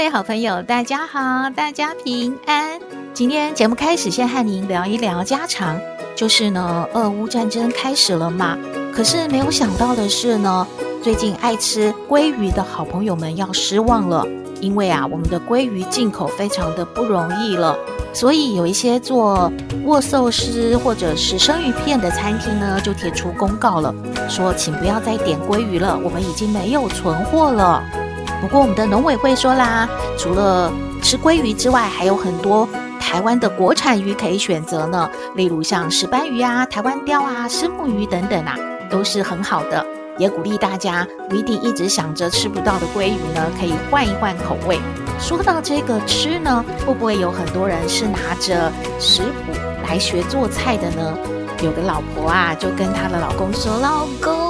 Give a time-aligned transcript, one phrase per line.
[0.00, 2.80] 各位好朋友，大家好，大家平安。
[3.12, 5.78] 今天节目开始，先和您聊一聊家常，
[6.16, 8.56] 就是呢，俄乌战争开始了嘛。
[8.94, 10.66] 可是没有想到的是呢，
[11.02, 14.26] 最近爱吃鲑鱼的好朋友们要失望了，
[14.62, 17.76] 因为啊，我们的鲑鱼进口非常的不容易了，
[18.14, 19.52] 所以有一些做
[19.84, 23.94] 握寿司或者是生鱼片的餐厅呢，就贴出公告了，
[24.30, 27.82] 说请不要再点鲑鱼了，我们已经没有存货了。
[28.40, 32.66] 不过我们的农委会说啦，除了吃鲑鱼之外，还有很多
[32.98, 35.10] 台湾的国产鱼可以选择呢。
[35.34, 38.56] 例如像石斑鱼啊、台湾鲷啊、虱目鱼等等啊，
[38.90, 39.84] 都是很好的。
[40.18, 44.78] 也鼓励大家不一定一直想着吃不到的鲑鱼呢，可以换一换口味。
[45.18, 49.52] 说到这个吃呢，会不会有很多人是拿着食谱
[49.86, 51.16] 来学做菜的呢？
[51.62, 54.48] 有个老婆啊，就跟她的老公说：“老公。”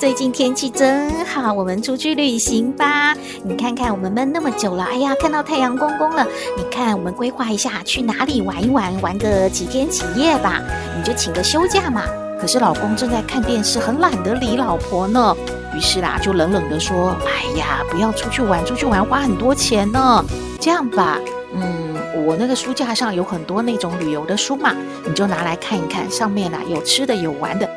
[0.00, 3.14] 最近天气真好，我们出去旅行吧。
[3.44, 6.26] 你看看我们闷那么久了，哎呀，看到太阳公公了。
[6.56, 10.62] 你看，我们规划一下去哪里玩一玩，玩个几天几夜吧。
[10.96, 12.04] 你就请个休假嘛。
[12.40, 15.36] 可是老公正在看电视，很懒得理老婆呢。
[15.76, 20.24] 于是啦，就冷冷地说：“哎呀，不要出去玩，出去玩花很多钱呢。
[20.58, 21.18] 这样吧，
[21.52, 27.68] 嗯，我那个书架上有很多那种旅游的书嘛，你就拿来看一看，上面啊有吃的有玩的。”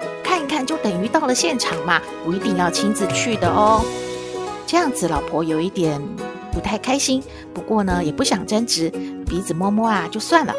[0.53, 3.83] 看就等于到了现场嘛，不一定要亲自去的哦。
[4.67, 5.99] 这样子，老婆有一点
[6.51, 7.23] 不太开心，
[7.55, 8.91] 不过呢，也不想争执，
[9.25, 10.53] 鼻子摸摸啊，就算了。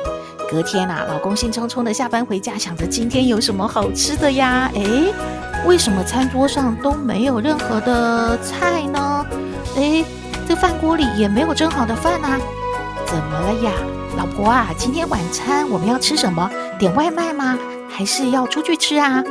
[0.51, 4.69] 隔天啊，老公兴冲冲的下班回家，想着今天有什么好吃的呀？
[4.75, 5.15] 诶，
[5.65, 9.25] 为什么餐桌上都没有任何的菜呢？
[9.77, 10.05] 诶，
[10.49, 12.37] 这饭锅里也没有蒸好的饭啊？
[13.07, 13.71] 怎么了呀，
[14.17, 14.71] 老婆啊？
[14.77, 16.51] 今天晚餐我们要吃什么？
[16.81, 17.57] 点外卖吗？
[17.89, 19.23] 还是要出去吃啊？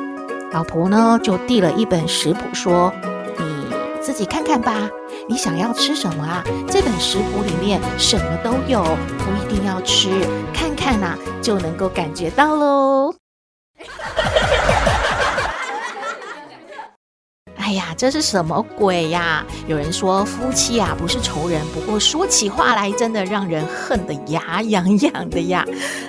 [0.53, 2.93] 老婆呢，就递了一本食谱，说
[3.39, 4.87] ：“你自己看看吧，
[5.27, 6.43] 你想要吃什么啊？
[6.67, 10.09] 这本食谱里面什么都有，不一定要吃，
[10.53, 13.15] 看看呐，就能够感觉到喽。”
[17.63, 19.41] 哎呀，这是什么鬼呀？
[19.67, 25.65] 有人说夫妻啊不是仇人，不过说起话来真的让人恨得牙痒痒的呀。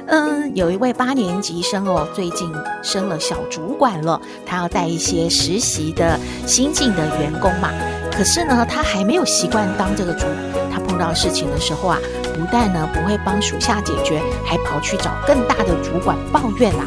[0.08, 7.70] 嗯，有一位八年级生哦，最近升了小主管了，他要带一些实习的新进的员工嘛。
[8.10, 11.98] 可是呢，他还没有习惯当这个主管，他碰到事情的时候啊，
[12.34, 16.84] 不但呢不会帮属下解决，还跑去找更大的主管抱怨啦。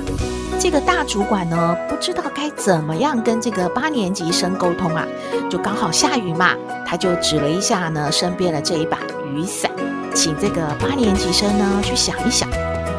[0.59, 5.05] 这个大主管呢，不知道该怎么样跟这个八年级生沟通啊，
[5.49, 8.97] 就刚好下雨嘛，他就指了一下呢身边的这一把
[9.33, 9.71] 雨伞，
[10.13, 12.49] 请这个八年级生呢去想一想。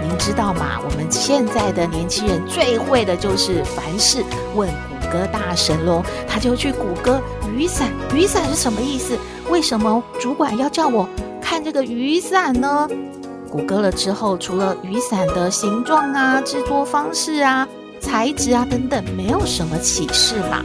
[0.00, 0.80] 您知道吗？
[0.82, 7.20] 我们现在的年轻人最会的就是凡事问谷歌大神喽，他就去谷歌
[7.54, 9.18] 雨伞，雨伞是什么意思？
[9.50, 11.06] 为什么主管要叫我
[11.42, 12.88] 看这个雨伞呢？
[13.50, 17.66] 谷歌了之后，除了雨伞的形状啊、制作方式啊、
[18.00, 20.62] 材质啊等等，没有什么启示嘛。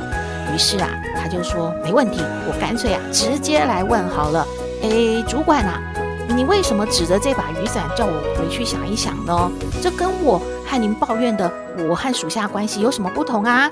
[0.54, 4.46] 于是啊，他就说没问题，我干脆啊直接来问好了。
[4.82, 5.82] 诶，主管啊，
[6.28, 9.52] 你为什么指着这把雨伞叫我回去想一想呢？
[9.82, 11.52] 这跟我和您抱怨的
[11.90, 13.72] 我和属下关系有什么不同啊？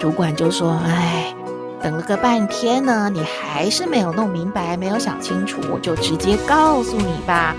[0.00, 1.34] 主管就说：哎，
[1.82, 7.54] 等了个半天呢，你还是没有弄明白，没有想清楚，我就直接告诉你吧。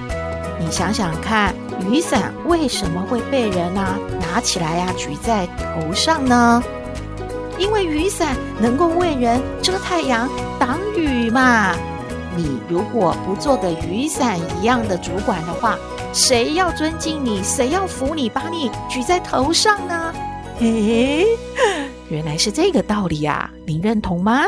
[0.64, 1.56] 你想想看，
[1.90, 6.64] 雨伞为什么会被人啊拿起来呀、啊、举在头上呢？
[7.58, 11.76] 因为雨伞能够为人遮太阳、挡雨嘛。
[12.36, 15.78] 你如果不做个雨伞一样的主管的话，
[16.14, 17.42] 谁要尊敬你？
[17.44, 18.30] 谁要扶你？
[18.30, 20.14] 把你举在头上呢？
[20.60, 21.26] 诶，
[22.08, 24.44] 原来是这个道理、啊，您认同吗？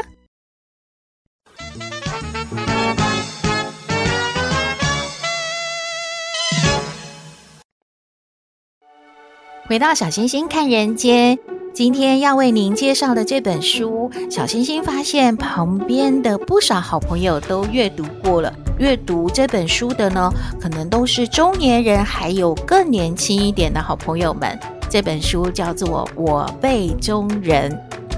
[9.65, 11.39] 回到小星星看人间，
[11.74, 18.54] 今天要为您介绍的这本书，小星星发现旁边的不少好朋友都阅读过了。
[18.77, 20.30] 阅读这本书的呢，
[20.60, 24.60] 可能都是中年人，还有更年轻一点的好朋友们。
[24.89, 27.71] 这本书叫做《我辈中人》，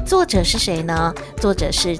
[0.04, 1.14] 作者是谁呢？
[1.38, 1.96] 作者是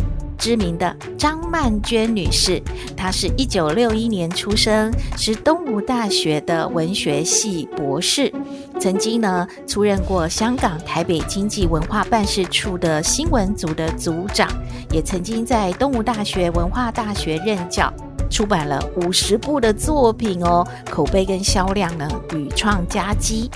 [0.46, 2.62] 知名的张曼娟女士。
[2.96, 8.32] 她是一九六一年出生，是东吴大学的文学系博士，
[8.80, 14.48] 曾经呢出任过香港台北经济文化办事处的新闻组的组长，
[14.92, 17.92] 也曾经在东吴大学文化大学任教。
[18.30, 23.50] 出版了五十部的作品哦，口碑跟销量呢屡创佳绩。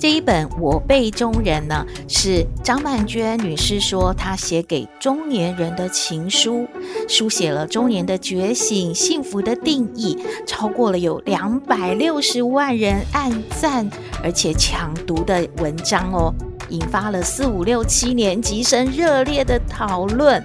[0.00, 6.66] 这一本《我辈中人》呢，是张曼娟女士说她写给中年人的情书，
[7.06, 10.16] 书写了中年的觉醒、幸福的定义，
[10.46, 13.30] 超过了有两百六十万人按
[13.60, 13.86] 赞，
[14.24, 16.32] 而且抢读的文章哦，
[16.70, 20.42] 引发了四五六七年级生热烈的讨论。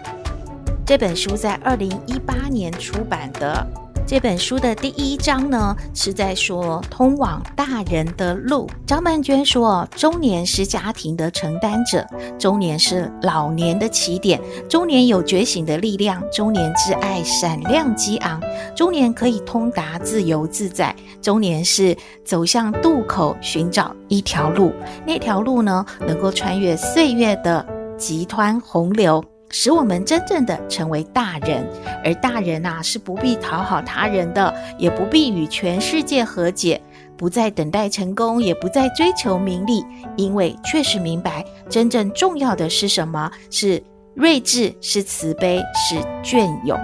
[0.85, 3.65] 这本书在二零一八年出版的。
[4.07, 8.69] 这本书的第一章呢，是在说通往大人的路。
[8.85, 12.05] 张曼娟说，中年是家庭的承担者，
[12.37, 18.39] 中年是老年的起点，中年有觉醒的力量，中年之爱闪亮激昂，
[18.75, 24.71] 中年可以通达自由自在，中年是走向渡口，寻找一条路，
[25.03, 27.65] 那条路呢，能够穿越岁月的
[27.97, 29.23] 急湍洪流。
[29.57, 31.65] 使我们真正的成为大人，
[32.03, 36.81] 而大人呐、啊，是不必讨好他人的，也不必与全世界和解，
[37.15, 39.81] 不再等待成功，也不再追求名利，
[40.17, 43.31] 因为确实明白真正重要的是什么？
[43.49, 43.81] 是
[44.15, 46.77] 睿智，是慈悲，是隽永。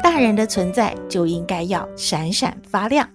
[0.00, 3.08] 大人的存在就应该要闪闪发亮。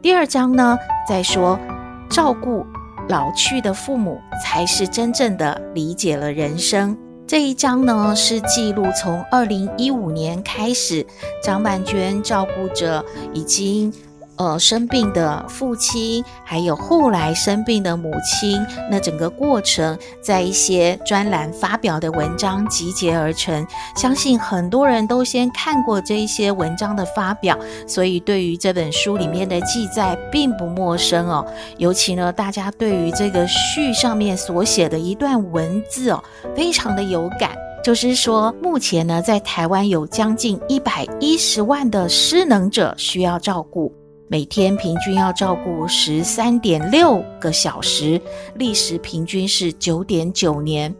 [0.00, 1.60] 第二章呢，在说
[2.08, 2.64] 照顾
[3.10, 6.96] 老去的父母，才是真正的理解了人生。
[7.28, 11.06] 这一章呢，是记录从二零一五年开始，
[11.42, 13.04] 张曼娟照顾着
[13.34, 13.92] 已经
[14.38, 23.66] 呃生病的父亲，还有后来生病的母亲，那整个过程在一些专栏发表的文章集结而成。
[23.96, 31.44] 相信很多人都先看过这一些文章的发表，所以对于这本书里面的记载并不陌生哦。
[31.76, 36.22] 尤其呢，大家对于这个序上面所写的一段文字哦，
[36.54, 37.50] 非常的有感。
[37.82, 43.92] 就是说，目前呢，在台湾有将近一百一十万的失能者需要照顾。
[44.30, 48.20] 每天平均要照顾十三点六个小时，
[48.56, 50.94] 历时平均是九点九年。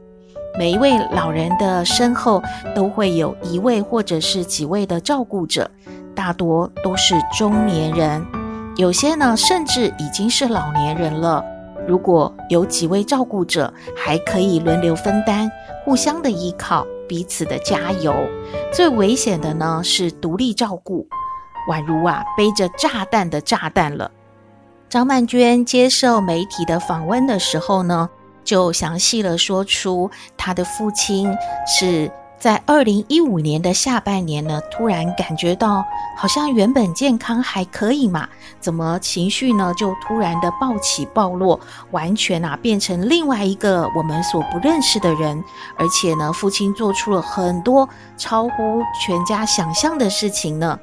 [0.58, 2.42] 每一位老人的身后
[2.74, 5.70] 都会有一位或者是几位的照顾者，
[6.14, 8.24] 大多都是中年人，
[8.78, 11.44] 有些呢甚至已经是老年人了。
[11.86, 15.50] 如果有几位照顾者，还可以轮流分担，
[15.84, 18.14] 互相的依靠，彼此的加油。
[18.72, 21.06] 最危险的呢是独立照顾。
[21.68, 24.10] 宛如啊，背着炸弹的炸弹了。
[24.88, 28.08] 张曼娟接受媒体的访问的时候呢，
[28.42, 31.30] 就详细的说出她的父亲
[31.66, 35.84] 是在二零一五年的下半年呢，突然感觉到
[36.16, 38.26] 好像原本健康还可以嘛，
[38.60, 41.60] 怎么情绪呢就突然的暴起暴落，
[41.90, 45.44] 完全啊变成另外一个我们所不认识的人，
[45.76, 47.86] 而且呢，父亲做出了很多
[48.16, 50.78] 超乎全家想象的事情呢。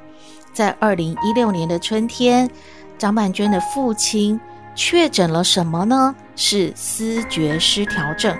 [0.55, 2.49] 在二零一六年的春天，
[2.97, 4.39] 张曼娟的父亲
[4.73, 6.15] 确诊了什么呢？
[6.37, 8.33] 是思觉失调症。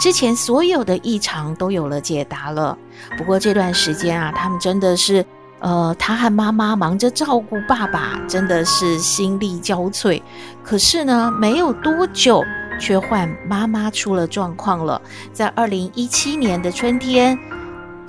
[0.00, 2.76] 之前所有的异常都有了解答了。
[3.16, 5.24] 不过这段时间啊，他们真的是，
[5.60, 10.20] 呃，他和妈妈忙着照顾爸爸，真的是心力交瘁。
[10.64, 12.44] 可是呢，没有多久，
[12.80, 15.00] 却换妈妈出了状况了。
[15.32, 17.38] 在二零一七年的春天。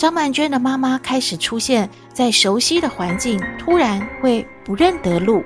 [0.01, 5.43] 张曼娟的妈妈开始出现在熟悉的环境，突然会不认得路。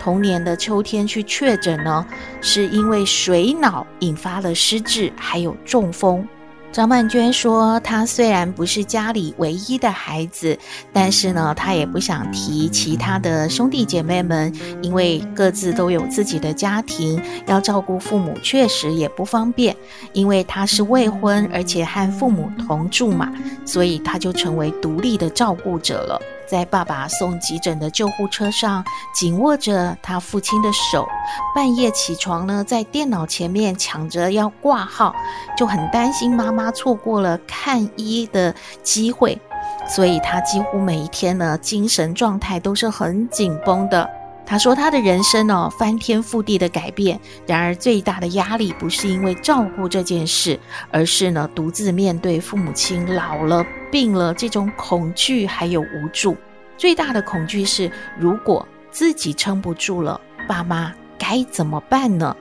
[0.00, 2.04] 同年的秋天去确诊呢，
[2.40, 6.26] 是因为水脑引发了失智，还有中风。
[6.72, 10.58] 张曼娟说：“她虽然不是家里唯一的孩子，
[10.90, 14.50] 但是呢，她也不想提其他的兄弟姐妹们，
[14.80, 19.76] 因为各自都有自己的家庭，要照顾父母确实也不方便。
[20.14, 23.30] 因为她是未婚，而且和父母同住嘛，
[23.66, 28.84] 所以她就成为独立的照顾者了。”在爸爸送急诊的救护车上，
[29.14, 31.06] 紧握着他父亲的手。
[31.54, 35.14] 半夜起床呢，在电脑前面抢着要挂号，
[35.56, 39.40] 就很担心妈妈错过了看医的机会，
[39.88, 44.08] 所以他几乎每一天呢，精神状态都是很紧绷的。
[44.52, 47.18] 他说：“他的人生哦，翻天覆地的改变。
[47.46, 56.36] 然而，最大的压力不是因为照顾这件事，而是呢，独自面对父母亲老了、病了这种恐惧还有无助。
[56.76, 62.36] 最大的恐惧是，如果自己撑不住了，爸妈该怎么办呢？”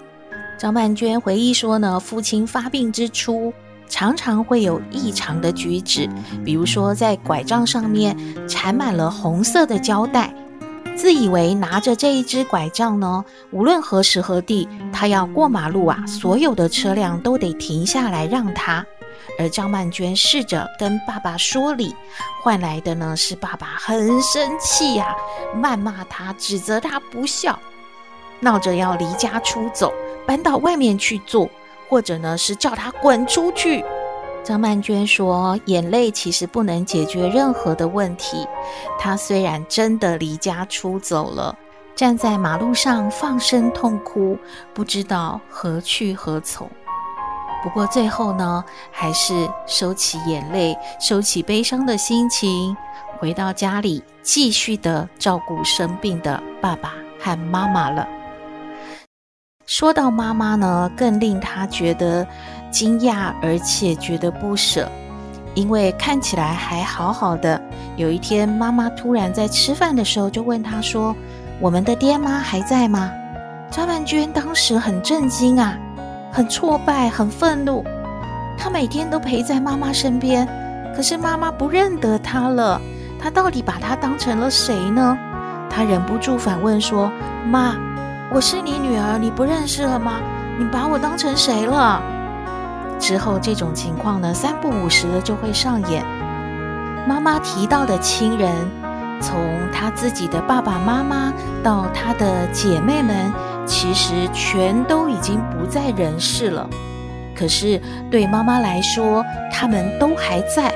[0.59, 3.53] 张曼娟回忆说：“呢，父亲发病之初，
[3.87, 6.09] 常常会有异常的举止，
[6.43, 8.17] 比如说在拐杖上面
[8.49, 10.35] 缠满了红色的胶带，
[11.01, 18.85] 自以为拿着这一支拐杖呢，无论何时何地，他要过马路啊，所有的车辆都得停下来让他。
[19.39, 21.95] 而张曼娟试着跟爸爸说理，
[22.43, 27.57] 换来的呢是爸爸很生气呀、啊，谩骂他，指责他不孝，
[28.39, 29.91] 闹着要离家出走，
[30.27, 31.49] 搬到外面去住，
[31.89, 33.83] 或者呢是叫他滚出去。
[34.43, 38.47] 张曼娟说：“眼泪其实不能解决任何的问题。
[38.97, 41.55] 她虽然真的离家出走了，
[41.95, 44.37] 站在马路上放声痛哭，
[44.73, 46.69] 不知道何去何从。”
[47.63, 52.75] 不过最后呢，还是收起眼泪，收起悲伤的心情，
[53.19, 58.07] 回到家里，继续的照顾生病的爸爸和妈妈了。
[59.67, 62.27] 说到妈妈呢，更令他觉得
[62.71, 64.89] 惊讶，而且觉得不舍，
[65.53, 67.61] 因为看起来还好好的。
[67.97, 71.15] 有一天，妈妈突然在吃饭的时候就问他说
[71.59, 73.11] ：“我们的爹妈还在吗？”
[73.69, 75.77] 张曼娟当时很震惊啊。
[76.33, 77.83] 很挫败，很愤怒。
[78.57, 80.47] 他每天都陪在妈妈身边，
[80.95, 82.79] 可是妈妈不认得他了。
[83.19, 85.17] 他到底把他当成了谁呢？
[85.69, 87.11] 他忍不住反问说
[87.51, 87.75] ：“妈，
[88.33, 90.21] 我是你女儿，你不认识了吗？
[90.57, 92.01] 你把我当成谁了？”
[93.01, 96.05] 之后这种情况呢，三不五时的就会上演。
[97.05, 98.49] 妈妈提到的亲人，
[99.19, 99.35] 从
[99.73, 103.29] 她自己的爸爸妈妈到她的姐妹们。
[103.67, 106.67] 其实全都已经不在人世了，
[107.33, 107.79] 可是
[108.09, 110.73] 对妈妈来说，他们都还在，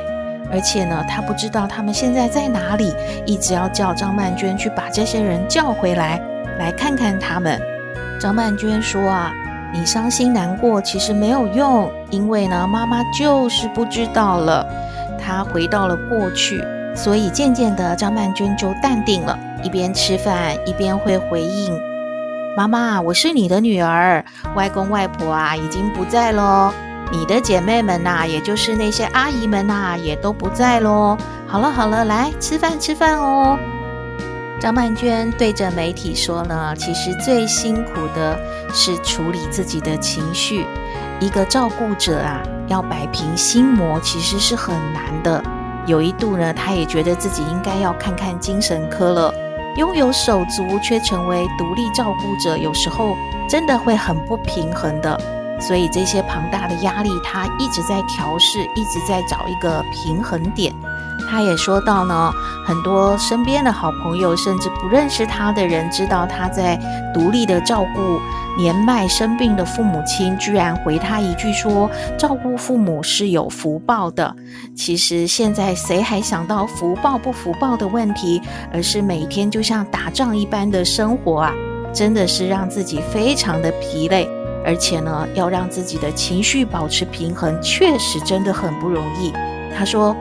[0.52, 2.94] 而且呢，她不知道他们现在在哪里，
[3.26, 6.22] 一直要叫张曼娟去把这些人叫回来，
[6.60, 7.60] 来看看他们。
[8.22, 9.34] 张曼娟说啊，
[9.78, 14.66] 你伤心难过其实没有用，因为呢，妈妈就是不知道了，
[15.20, 16.64] 她回到了过去，
[16.96, 21.78] 所以渐渐的，张曼娟就淡定了，一边吃饭一边会回应。
[22.56, 24.24] 妈妈，我是你的女儿，
[24.56, 26.72] 外公外婆啊已经不在喽，
[27.12, 31.18] 你的姐妹们呐、也就是那些阿姨们呐、也都不在喽。
[31.46, 33.60] 好了好了，来吃饭吃饭哦。
[34.66, 38.36] 张曼娟对着媒体说呢，其实最辛苦的
[38.74, 40.66] 是处理自己的情绪，
[41.20, 45.40] 一个照顾者啊，要摆平心魔，其实是很难的。
[45.86, 49.32] 有一度呢，她也觉得自己应该要看看精神科了。
[49.78, 53.16] 拥有手足却成为独立照顾者，有时候
[53.48, 55.16] 真的会很不平衡的。
[55.62, 60.74] 所以这些庞大的压力，她一直在调试，一直在找一个平衡点。
[61.30, 62.32] 他也说到呢，
[62.66, 66.80] 很多身边的好朋友，甚至不认识他的人，知道他在
[67.14, 68.20] 独立的照顾
[68.58, 74.34] 年迈生病的父母亲，居然回他一句说：“照顾父母是有福报的。”
[74.76, 78.42] 其实现在谁还想到福报不福报的问题，
[78.72, 81.54] 而是每天就像打仗一般的生活啊，
[81.92, 84.30] 真的是让自己非常的疲累，
[84.64, 89.34] 而且呢，要让自己的情绪保持平衡，确实真的很不容易。
[89.78, 90.16] 他说。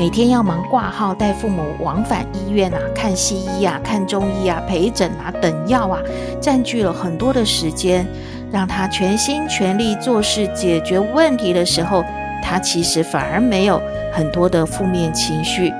[0.00, 6.00] 每天要忙挂号，带父母往返医院啊，看西医啊，看中医啊，陪诊啊，等药啊，
[6.40, 8.06] 占据了很多的时间，
[8.50, 12.02] 让他全心全力做事解决问题的时候，
[12.42, 13.78] 他其实反而没有
[14.10, 15.70] 很多的负面情绪。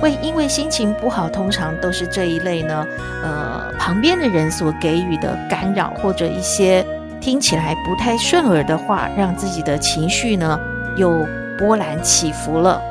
[0.00, 2.84] 会因为心情不好，通常都是这一类呢，
[3.22, 6.84] 呃，旁边的人所给予的干扰，或者一些
[7.20, 10.58] 听起来不太顺耳的话，让自己的情绪呢
[10.96, 11.24] 又
[11.56, 12.82] 波澜起伏了。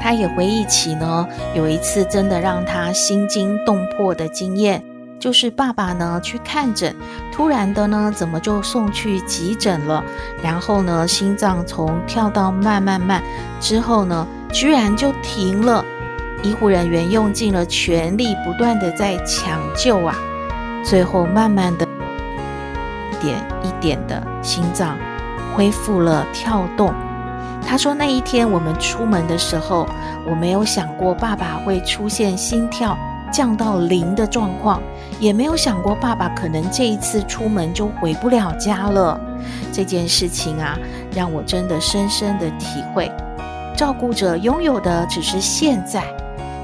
[0.00, 4.82] 他也回忆起呢，有一次真的让他心惊动魄的经验，
[5.18, 6.94] 就是爸爸呢去看诊，
[7.32, 10.04] 突然的呢怎么就送去急诊了？
[10.42, 13.22] 然后呢心脏从跳到慢慢慢
[13.60, 15.84] 之后呢，居然就停了。
[16.44, 20.14] 医护人员用尽了全力，不断的在抢救啊，
[20.84, 24.96] 最后慢慢的，一点一点的心脏
[25.56, 26.94] 恢复了跳动。
[27.68, 29.86] 他说：“那一天我们出门的时候，
[30.26, 32.96] 我没有想过爸爸会出现心跳
[33.30, 34.80] 降到零的状况，
[35.20, 39.20] 也没有想过爸爸可能这一次出门就回不了家了。
[39.70, 40.78] 这件事情啊，
[41.14, 43.12] 让我真的深深的体会，
[43.76, 46.02] 照顾者拥有的只是现在，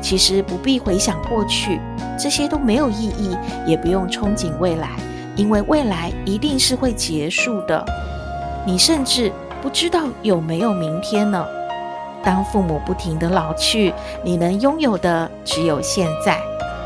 [0.01, 1.83] 其实不必回想过去，
[2.19, 4.89] 这些都没有意义，也不用憧憬未来，
[5.37, 7.85] 因为未来一定是会结束的。
[8.65, 9.31] 你甚至。”
[9.64, 11.42] 不知道有没有明天呢？
[12.23, 16.38] 当父母不停地老去，你能拥有的只有现在，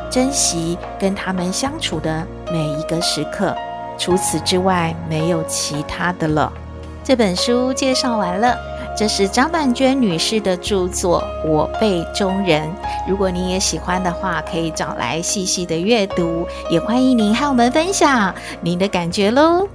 [0.09, 3.53] 珍惜跟他们相处的每一个时刻。
[3.99, 6.53] 除此之外，没有其他的了。
[7.03, 8.57] 这本书介绍完了，
[8.97, 12.63] 这是张曼娟女士的著作《我辈中人》。
[13.09, 19.67] 如果你也喜欢的话，可以找来细细的阅读，也欢迎您和我们分享您的感觉喽。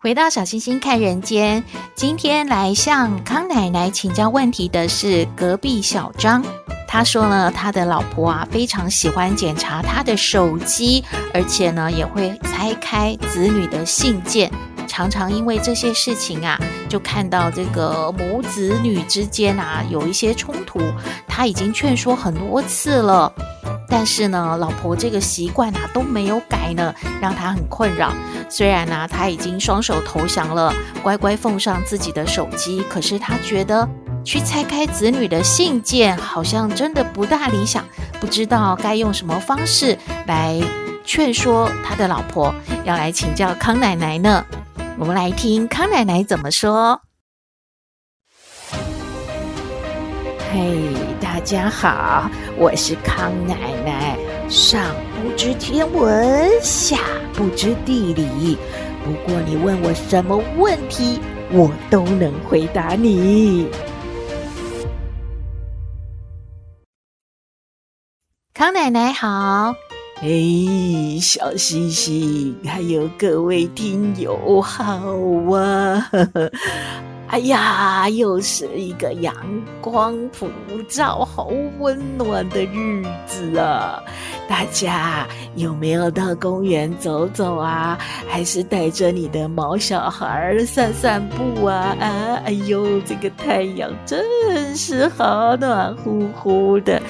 [0.00, 1.64] 回到小星星看人间，
[1.96, 6.40] 今天来向康奶奶请教问题的是隔壁小张。
[6.86, 11.02] 他说呢，他的老婆啊非常喜欢检查他的手机，
[11.34, 14.48] 而且呢也会拆开子女的信件，
[14.86, 16.56] 常常因为这些事情啊，
[16.88, 20.80] 就看到这个母子女之间啊有一些冲突。
[21.26, 23.32] 他已经劝说很多次了。
[23.88, 28.12] 但是呢，老婆这个习惯啊都没有改呢，让他很困扰。
[28.48, 33.88] 虽然呢、啊，他已经双手投降了，乖乖奉上自己的手机，可是他觉得
[34.24, 37.84] 去拆开子女的信件，好像真的不大理想。
[38.20, 40.60] 不知道该用什么方式来
[41.04, 42.54] 劝说他的老婆，
[42.84, 44.44] 要来请教康奶奶呢？
[44.98, 47.00] 我们来听康奶奶怎么说。
[50.52, 50.97] 嘿
[51.38, 53.54] 大家好，我是康奶
[53.84, 54.18] 奶。
[54.48, 54.92] 上
[55.22, 56.98] 不知天文，下
[57.32, 58.58] 不知地理，
[59.04, 61.20] 不过你问我什么问题，
[61.52, 63.68] 我都能回答你。
[68.52, 69.72] 康奶奶好，
[70.16, 74.82] 嘿，小星星，还有各位听友好
[75.54, 76.10] 啊。
[77.28, 79.34] 哎呀，又是一个阳
[79.82, 80.48] 光普
[80.88, 84.02] 照、好温暖的日子啊！
[84.48, 87.98] 大家有没有到公园走走啊？
[88.26, 91.94] 还是带着你的毛小孩散散步啊？
[92.00, 97.00] 啊，哎呦，这个太阳真是好暖乎乎的。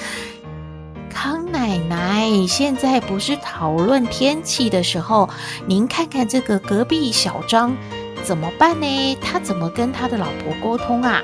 [1.09, 5.29] 康奶奶，现在不是讨论天气的时候，
[5.65, 7.73] 您看看这个隔壁小张。
[8.23, 9.17] 怎么办呢？
[9.21, 11.21] 他怎么跟他的老婆沟通啊？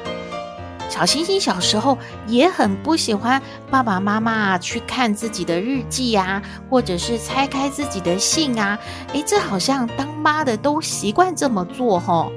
[0.87, 8.79] 小星星小时候也很不喜欢爸爸妈妈去看自己的日记啊，或者是拆开自己的信啊。
[9.13, 12.31] 诶，这好像当妈的都习惯这么做吼。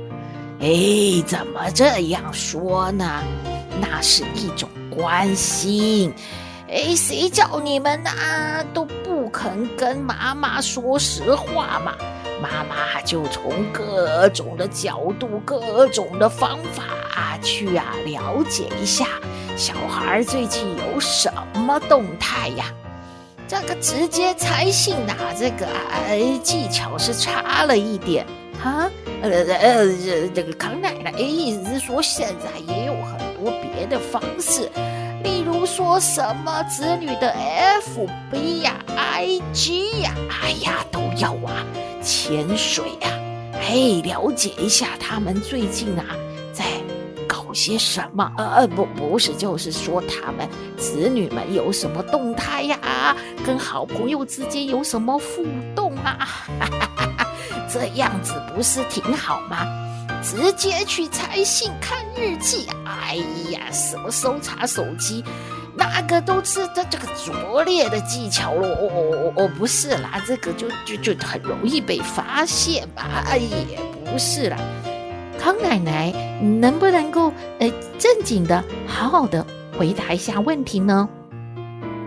[0.60, 3.22] 诶，怎么这样说呢？
[3.80, 6.12] 那是一种关心。
[6.68, 11.94] 诶，谁叫你们啊都不肯跟妈妈说实话嘛？
[12.40, 19.06] 妈妈就从各种的角度、各种的方法去啊了解一下
[19.56, 22.66] 小孩最近有什么动态呀。
[23.48, 28.26] 这个直接拆信呐、啊，这个呃技巧是差了一点
[28.62, 28.90] 哈。
[29.22, 29.86] 呃呃，
[30.34, 34.70] 这个康奶奶意思是说，现在也有很多别的方式，
[35.22, 37.34] 例如说什么子女的
[38.32, 41.64] FB 呀、IG 呀，哎呀都要啊。
[42.02, 46.04] 潜水呀、啊，嘿，了解一下他们最近啊
[46.52, 46.64] 在
[47.28, 48.32] 搞些什么？
[48.38, 53.16] 呃，不，不是，就是说他们子女们有什么动态呀？
[53.44, 56.16] 跟好朋友之间有什么互动啊？
[56.58, 57.26] 哈哈哈哈，
[57.70, 59.66] 这样子不是挺好吗？
[60.22, 63.16] 直接去拆信看日记，哎
[63.50, 65.24] 呀，什么搜查手机？
[65.74, 73.24] 那个都是这这个拙劣的技巧喽，哦哦哦，不是啦，这个就就就很容易被发现吧？
[73.28, 74.56] 哎，也不是啦，
[75.38, 79.46] 康奶奶能不能够呃正经的好好的
[79.78, 81.08] 回答一下问题呢？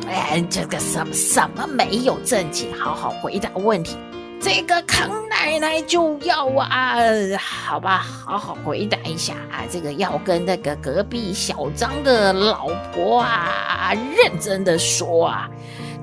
[0.10, 3.96] 哎，这个什么什么没有正经好好回答问题？
[4.42, 6.96] 这个康奶奶就要啊，
[7.38, 15.50] 好吧，好好回答一下啊，这个要跟那个隔壁小张的老婆啊，认真的说啊，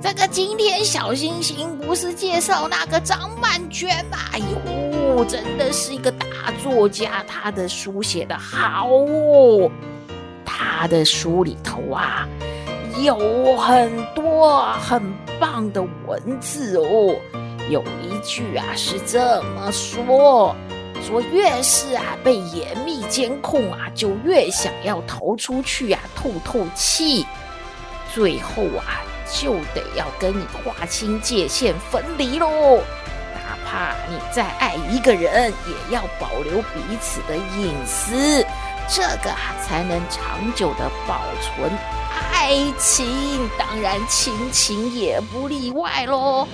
[0.00, 4.18] 这个今天小星星不是介绍那个张曼娟吗？
[4.32, 6.26] 哎呦，真的是一个大
[6.62, 9.70] 作家，他的书写的好哦，
[10.44, 12.26] 他的书里头啊，
[13.02, 15.02] 有很多很
[15.40, 17.16] 棒的文字哦。
[17.70, 20.54] 有一句啊是这么说：
[21.06, 27.26] 说越是啊被严密监控啊，就越想要逃出去啊透透气，
[28.14, 32.80] 最后啊就得要跟你划清界限分离喽。
[33.34, 38.44] 哪怕你再爱一个人，也要保留彼此的隐私，
[38.88, 41.70] 这个啊才能长久的保存。
[42.32, 46.48] 爱情当然亲情也不例外喽，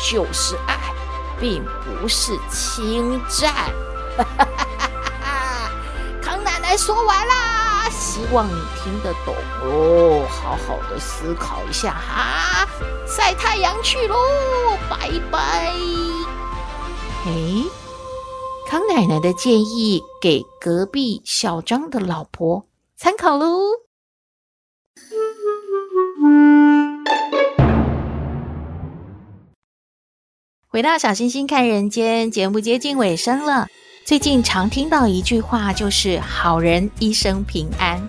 [0.00, 0.78] 就是爱，
[1.38, 3.52] 并不是侵占。
[6.22, 12.66] 康奶奶说完啦，希望你听得懂哦，好好的思考一下哈。
[13.06, 14.16] 晒太阳去喽，
[14.88, 15.72] 拜拜。
[17.26, 17.64] 诶，
[18.68, 23.60] 康奶奶的建议给隔壁小张的老婆参考喽。
[30.80, 33.68] 回到小星星看人间节目接近尾声了，
[34.06, 38.00] 最近常听到一句话，就是“好人一生平安”。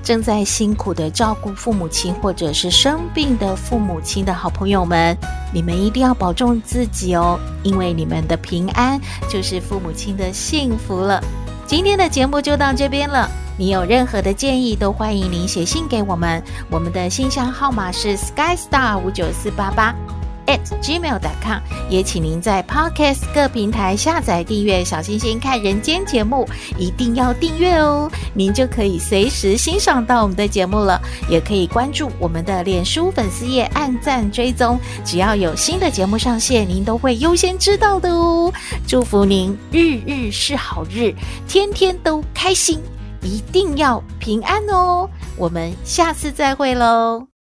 [0.00, 5.18] 正在辛苦的照顾父母亲或者是生病的父母亲的好朋友们，
[5.52, 11.20] 你们一定要保重自己哦，因为你们的平安就是父母亲的幸福了。
[11.66, 16.40] 今天的节目就到这边了，你有任何的建议都欢迎您写信给我们，
[16.70, 19.92] 我们的信箱号码是 skystar 五九四八八。
[20.46, 26.48] At gmail.com，也请您在 Podcast 各平台下载订阅《小星星看人间》节目，
[26.78, 31.00] 一定要订阅哦，您就可以随时欣赏到我们的节目了。
[31.28, 38.52] 也可以关注我们的脸书粉丝页，按赞追踪，只要有新的节目上线，您都会优先知道的哦。
[38.86, 41.14] 祝福您日日是好日，
[41.46, 42.80] 天天都开心，
[43.22, 45.08] 一定要平安哦。
[45.36, 47.39] 我们下次再会喽。